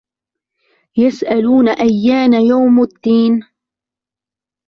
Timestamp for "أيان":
1.69-2.33